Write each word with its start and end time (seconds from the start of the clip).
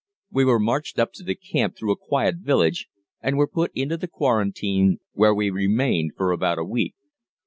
We 0.31 0.45
were 0.45 0.57
marched 0.59 0.97
up 0.97 1.13
to 1.13 1.23
the 1.23 1.35
camp 1.35 1.77
through 1.77 1.91
a 1.91 1.95
quiet 1.95 2.37
village, 2.37 2.87
and 3.21 3.37
were 3.37 3.45
put 3.45 3.71
into 3.75 3.97
the 3.97 4.07
quarantine, 4.07 4.97
where 5.13 5.35
we 5.35 5.51
remained 5.51 6.13
for 6.17 6.31
about 6.31 6.57
a 6.57 6.63
week. 6.65 6.95